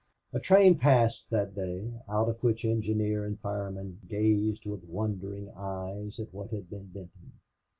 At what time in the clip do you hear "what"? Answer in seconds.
6.33-6.49